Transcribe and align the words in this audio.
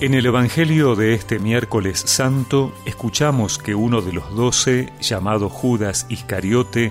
En 0.00 0.14
el 0.14 0.24
Evangelio 0.24 0.96
de 0.96 1.12
este 1.12 1.38
miércoles 1.38 2.00
santo 2.06 2.72
escuchamos 2.86 3.58
que 3.58 3.74
uno 3.74 4.00
de 4.00 4.14
los 4.14 4.34
doce, 4.34 4.90
llamado 4.98 5.50
Judas 5.50 6.06
Iscariote, 6.08 6.90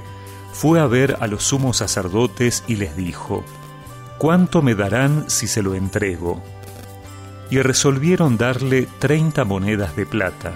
fue 0.54 0.80
a 0.80 0.86
ver 0.86 1.18
a 1.20 1.26
los 1.26 1.42
sumos 1.42 1.78
sacerdotes 1.78 2.64
y 2.68 2.76
les 2.76 2.96
dijo, 2.96 3.44
¿Cuánto 4.20 4.62
me 4.62 4.76
darán 4.76 5.28
si 5.28 5.48
se 5.48 5.64
lo 5.64 5.74
entrego? 5.74 6.40
Y 7.50 7.58
resolvieron 7.64 8.38
darle 8.38 8.88
treinta 9.00 9.44
monedas 9.44 9.96
de 9.96 10.06
plata. 10.06 10.54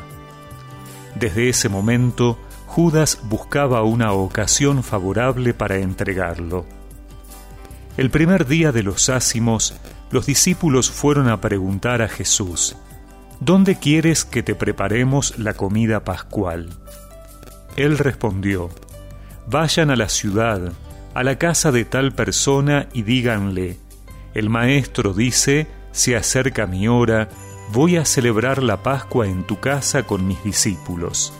Desde 1.15 1.49
ese 1.49 1.69
momento, 1.69 2.37
Judas 2.67 3.21
buscaba 3.23 3.81
una 3.81 4.11
ocasión 4.11 4.83
favorable 4.83 5.55
para 5.55 5.77
entregarlo. 5.77 6.65
El 7.95 8.09
primer 8.09 8.47
día 8.47 8.71
de 8.71 8.81
los 8.81 9.09
ácimos, 9.09 9.75
los 10.09 10.25
discípulos 10.25 10.89
fueron 10.89 11.29
a 11.29 11.41
preguntar 11.41 12.01
a 12.01 12.07
Jesús, 12.07 12.75
¿Dónde 13.39 13.75
quieres 13.75 14.25
que 14.25 14.41
te 14.41 14.55
preparemos 14.55 15.37
la 15.37 15.53
comida 15.53 16.03
pascual? 16.03 16.69
Él 17.75 17.99
respondió, 17.99 18.69
Vayan 19.45 19.91
a 19.91 19.95
la 19.95 20.09
ciudad, 20.09 20.71
a 21.13 21.23
la 21.23 21.37
casa 21.37 21.71
de 21.71 21.85
tal 21.85 22.13
persona 22.13 22.87
y 22.93 23.03
díganle, 23.03 23.77
el 24.33 24.49
maestro 24.49 25.13
dice, 25.13 25.67
se 25.91 26.15
acerca 26.15 26.65
mi 26.65 26.87
hora, 26.87 27.29
voy 27.71 27.97
a 27.97 28.05
celebrar 28.05 28.63
la 28.63 28.81
Pascua 28.81 29.27
en 29.27 29.43
tu 29.43 29.59
casa 29.59 30.03
con 30.03 30.25
mis 30.25 30.43
discípulos. 30.43 31.33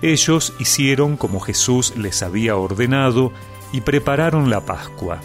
Ellos 0.00 0.54
hicieron 0.58 1.16
como 1.16 1.40
Jesús 1.40 1.94
les 1.96 2.22
había 2.22 2.56
ordenado 2.56 3.32
y 3.72 3.80
prepararon 3.80 4.50
la 4.50 4.60
Pascua. 4.60 5.20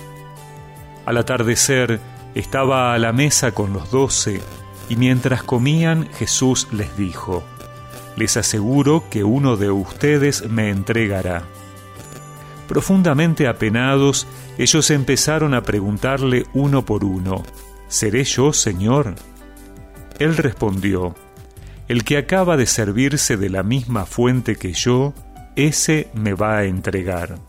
Al 1.06 1.18
atardecer, 1.18 2.00
estaba 2.36 2.94
a 2.94 3.00
la 3.00 3.14
mesa 3.14 3.52
con 3.52 3.74
los 3.74 3.92
doce, 3.92 4.42
y 4.90 4.96
mientras 4.96 5.44
comían 5.44 6.08
Jesús 6.14 6.68
les 6.72 6.96
dijo, 6.98 7.44
Les 8.16 8.38
aseguro 8.38 9.04
que 9.10 9.24
uno 9.24 9.58
de 9.58 9.72
ustedes 9.72 10.48
me 10.50 10.70
entregará. 10.70 11.44
Profundamente 12.68 13.48
apenados, 13.48 14.28
ellos 14.58 14.92
empezaron 14.92 15.54
a 15.54 15.64
preguntarle 15.64 16.46
uno 16.54 16.86
por 16.86 17.04
uno, 17.04 17.44
¿Seré 17.88 18.24
yo, 18.24 18.54
Señor? 18.54 19.16
Él 20.20 20.38
respondió, 20.38 21.16
El 21.88 22.04
que 22.04 22.18
acaba 22.18 22.56
de 22.58 22.68
servirse 22.68 23.38
de 23.38 23.50
la 23.50 23.64
misma 23.64 24.06
fuente 24.06 24.58
que 24.58 24.74
yo, 24.74 25.14
ese 25.56 26.10
me 26.14 26.34
va 26.34 26.58
a 26.58 26.66
entregar. 26.66 27.40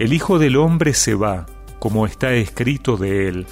El 0.00 0.14
Hijo 0.14 0.38
del 0.38 0.56
Hombre 0.56 0.94
se 0.94 1.14
va, 1.14 1.44
como 1.78 2.06
está 2.06 2.32
escrito 2.32 2.96
de 2.96 3.28
él, 3.28 3.46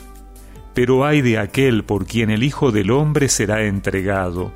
pero 0.72 1.04
hay 1.04 1.20
de 1.20 1.38
aquel 1.38 1.84
por 1.84 2.06
quien 2.06 2.30
el 2.30 2.42
Hijo 2.42 2.72
del 2.72 2.90
Hombre 2.90 3.28
será 3.28 3.64
entregado, 3.64 4.50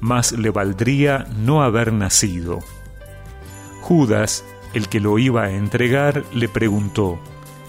más 0.00 0.30
le 0.30 0.50
valdría 0.50 1.26
no 1.36 1.64
haber 1.64 1.92
nacido. 1.92 2.60
Judas, 3.80 4.44
el 4.74 4.88
que 4.88 5.00
lo 5.00 5.18
iba 5.18 5.42
a 5.42 5.50
entregar, 5.50 6.22
le 6.32 6.48
preguntó, 6.48 7.18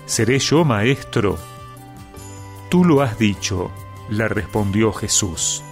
¿Seré 0.05 0.37
yo 0.37 0.63
maestro? 0.63 1.39
Tú 2.69 2.85
lo 2.85 3.01
has 3.01 3.17
dicho, 3.17 3.71
le 4.11 4.27
respondió 4.27 4.93
Jesús. 4.93 5.63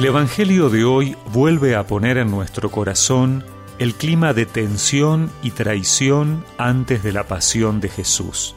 El 0.00 0.06
Evangelio 0.06 0.70
de 0.70 0.82
hoy 0.82 1.14
vuelve 1.30 1.76
a 1.76 1.86
poner 1.86 2.16
en 2.16 2.30
nuestro 2.30 2.70
corazón 2.70 3.44
el 3.78 3.92
clima 3.92 4.32
de 4.32 4.46
tensión 4.46 5.30
y 5.42 5.50
traición 5.50 6.42
antes 6.56 7.02
de 7.02 7.12
la 7.12 7.24
pasión 7.24 7.80
de 7.80 7.90
Jesús. 7.90 8.56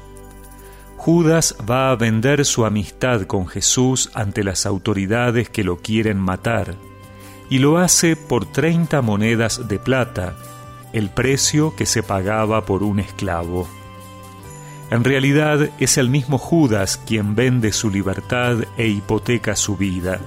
Judas 0.95 1.57
va 1.69 1.91
a 1.91 1.97
vender 1.97 2.45
su 2.45 2.65
amistad 2.65 3.23
con 3.23 3.45
Jesús 3.45 4.09
ante 4.13 4.45
las 4.45 4.65
autoridades 4.65 5.49
que 5.49 5.65
lo 5.65 5.79
quieren 5.79 6.17
matar, 6.17 6.75
y 7.49 7.59
lo 7.59 7.77
hace 7.77 8.15
por 8.15 8.45
30 8.45 9.01
monedas 9.01 9.67
de 9.67 9.79
plata, 9.79 10.37
el 10.93 11.09
precio 11.09 11.75
que 11.75 11.85
se 11.85 12.03
pagaba 12.03 12.63
por 12.63 12.83
un 12.83 13.01
esclavo. 13.01 13.67
En 14.91 15.03
realidad 15.03 15.71
es 15.77 15.97
el 15.97 16.09
mismo 16.09 16.37
Judas 16.37 16.95
quien 17.05 17.35
vende 17.35 17.73
su 17.73 17.89
libertad 17.89 18.59
e 18.77 18.87
hipoteca 18.87 19.57
su 19.57 19.75
vida. 19.75 20.21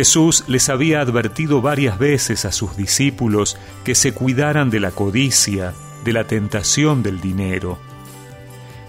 Jesús 0.00 0.44
les 0.46 0.70
había 0.70 1.02
advertido 1.02 1.60
varias 1.60 1.98
veces 1.98 2.46
a 2.46 2.52
sus 2.52 2.74
discípulos 2.74 3.58
que 3.84 3.94
se 3.94 4.14
cuidaran 4.14 4.70
de 4.70 4.80
la 4.80 4.92
codicia, 4.92 5.74
de 6.06 6.14
la 6.14 6.24
tentación 6.24 7.02
del 7.02 7.20
dinero. 7.20 7.78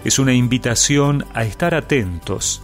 Es 0.06 0.18
una 0.18 0.32
invitación 0.32 1.26
a 1.34 1.44
estar 1.44 1.74
atentos. 1.74 2.62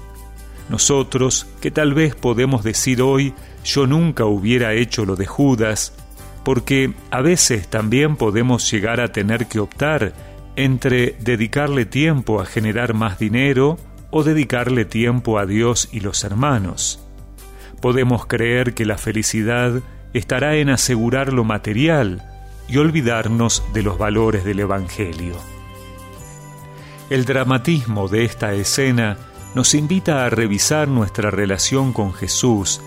Nosotros, 0.71 1.47
que 1.61 1.71
tal 1.71 1.93
vez 1.93 2.15
podemos 2.15 2.65
decir 2.65 3.03
hoy, 3.03 3.35
yo 3.67 3.87
nunca 3.87 4.25
hubiera 4.25 4.73
hecho 4.73 5.05
lo 5.05 5.15
de 5.15 5.27
Judas, 5.27 5.93
porque 6.43 6.95
a 7.11 7.21
veces 7.21 7.69
también 7.69 8.17
podemos 8.17 8.71
llegar 8.71 9.03
a 9.03 9.13
tener 9.13 9.45
que 9.45 9.61
optar 9.61 10.15
entre 10.57 11.17
dedicarle 11.21 11.85
tiempo 11.85 12.41
a 12.41 12.47
generar 12.47 12.95
más 12.95 13.19
dinero 13.19 13.77
o 14.11 14.25
dedicarle 14.25 14.87
tiempo 14.87 15.39
a 15.39 15.45
Dios 15.45 15.91
y 15.93 16.01
los 16.01 16.25
hermanos 16.25 17.05
podemos 17.81 18.27
creer 18.27 18.75
que 18.75 18.85
la 18.85 18.99
felicidad 18.99 19.81
estará 20.13 20.57
en 20.57 20.71
asegurar 20.71 21.33
lo 21.33 21.45
material 21.45 22.23
y 22.69 22.79
olvidarnos 22.79 23.63
de 23.73 23.83
los 23.83 23.99
valores 23.99 24.45
del 24.45 24.61
Evangelio. 24.61 25.37
El 27.11 27.25
dramatismo 27.25 28.09
de 28.09 28.25
esta 28.25 28.53
escena 28.53 29.17
nos 29.55 29.75
invita 29.75 30.25
a 30.25 30.31
revisar 30.31 30.89
nuestra 30.89 31.31
relación 31.31 31.93
con 31.93 32.13
Jesús 32.13 32.81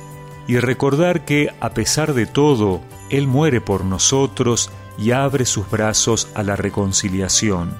y 0.48 0.60
recordar 0.60 1.26
que, 1.26 1.54
a 1.60 1.72
pesar 1.72 2.14
de 2.14 2.28
todo, 2.28 2.82
Él 3.10 3.28
muere 3.28 3.62
por 3.62 3.84
nosotros 3.84 4.72
y 4.98 5.12
abre 5.12 5.46
sus 5.46 5.70
brazos 5.70 6.28
a 6.36 6.44
la 6.44 6.56
reconciliación. 6.56 7.72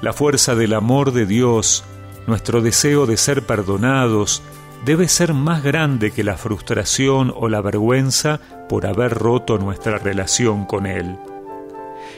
La 0.00 0.12
fuerza 0.12 0.54
del 0.54 0.74
amor 0.74 1.12
de 1.12 1.26
Dios, 1.26 1.84
nuestro 2.26 2.60
deseo 2.60 3.06
de 3.06 3.16
ser 3.16 3.44
perdonados, 3.44 4.42
debe 4.84 5.08
ser 5.08 5.32
más 5.34 5.62
grande 5.62 6.10
que 6.10 6.24
la 6.24 6.36
frustración 6.36 7.32
o 7.36 7.48
la 7.48 7.60
vergüenza 7.60 8.40
por 8.68 8.86
haber 8.86 9.12
roto 9.12 9.58
nuestra 9.58 9.98
relación 9.98 10.64
con 10.66 10.86
Él. 10.86 11.16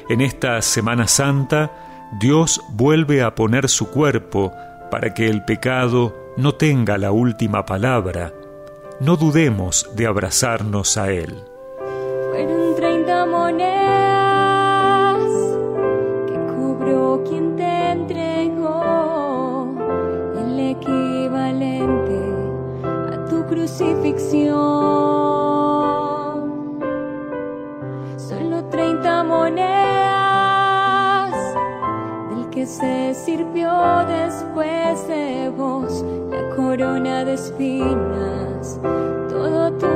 En 0.08 0.20
esta 0.20 0.60
Semana 0.62 1.06
Santa, 1.06 1.70
Dios 2.20 2.60
vuelve 2.70 3.22
a 3.22 3.34
poner 3.34 3.68
su 3.68 3.90
cuerpo 3.90 4.52
para 4.90 5.14
que 5.14 5.28
el 5.28 5.44
pecado 5.44 6.14
no 6.36 6.54
tenga 6.54 6.98
la 6.98 7.10
última 7.10 7.64
palabra. 7.66 8.32
No 9.00 9.16
dudemos 9.16 9.88
de 9.96 10.06
abrazarnos 10.06 10.96
a 10.96 11.10
Él. 11.10 11.34
Fueron 12.30 12.76
treinta 12.76 13.26
monedas 13.26 13.74
que 16.26 17.28
quien 17.28 17.56
crucifixión. 23.74 24.54
Solo 28.16 28.64
treinta 28.70 29.24
monedas 29.24 29.74
del 32.30 32.48
que 32.50 32.66
se 32.66 33.14
sirvió 33.14 33.70
después 34.06 35.08
de 35.08 35.50
vos 35.56 36.04
la 36.30 36.54
corona 36.54 37.24
de 37.24 37.34
espinas, 37.34 38.78
todo 39.28 39.72
tu 39.72 39.93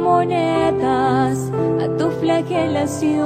monedas 0.00 1.50
a 1.82 1.88
tu 1.96 2.10
flagelación. 2.20 3.18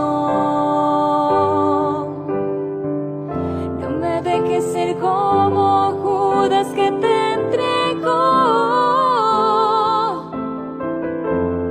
No 3.81 3.91
me 4.01 4.23
dejes 4.23 4.65
ser 4.73 4.99
como 4.99 5.93
Judas 6.03 6.69
que 6.69 6.91
te 6.93 7.33
entregó, 7.35 8.11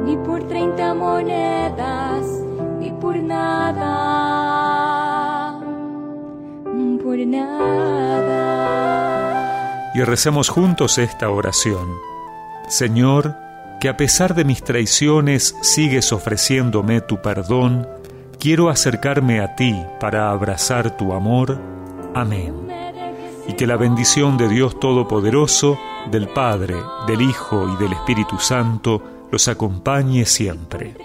ni 0.05 0.17
por 0.17 0.43
treinta 0.43 0.93
monedas, 0.93 2.25
ni 2.79 2.91
por 2.91 3.15
nada, 3.17 4.01
por 7.03 7.17
nada. 7.27 8.31
Y 9.93 10.03
recemos 10.03 10.49
juntos 10.49 10.97
esta 10.97 11.29
oración. 11.29 11.89
Señor, 12.67 13.35
que 13.81 13.89
a 13.89 13.97
pesar 13.97 14.35
de 14.35 14.45
mis 14.45 14.63
traiciones 14.63 15.55
sigues 15.63 16.13
ofreciéndome 16.13 17.01
tu 17.01 17.19
perdón, 17.19 17.87
quiero 18.39 18.69
acercarme 18.69 19.41
a 19.41 19.55
ti 19.55 19.75
para 19.99 20.29
abrazar 20.29 20.95
tu 20.97 21.13
amor. 21.13 21.59
Amén. 22.13 22.53
Y 23.47 23.53
que 23.53 23.65
la 23.65 23.77
bendición 23.77 24.37
de 24.37 24.49
Dios 24.49 24.79
Todopoderoso, 24.79 25.79
del 26.11 26.27
Padre, 26.27 26.75
del 27.07 27.23
Hijo 27.23 27.67
y 27.73 27.81
del 27.81 27.93
Espíritu 27.93 28.37
Santo 28.37 29.01
los 29.31 29.47
acompañe 29.47 30.25
siempre. 30.25 30.95